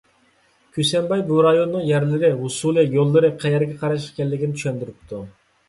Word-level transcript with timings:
كۈسەنباي 0.77 1.21
بۇ 1.27 1.37
رايوننىڭ 1.47 1.85
يەرلىرى، 1.91 2.33
ھوسۇلى، 2.41 2.87
يوللىرى، 2.97 3.33
قەيەرگە 3.47 3.79
قاراشلىق 3.85 4.11
ئىكەنلىكىنى 4.19 4.59
چۈشەندۈرۈپتۇ. 4.59 5.25